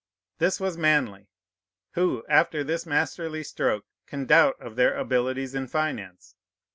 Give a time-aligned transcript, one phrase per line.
[0.39, 1.27] This was manly.
[1.91, 6.33] Who, after this masterly stroke, can doubt of their abilities in finance?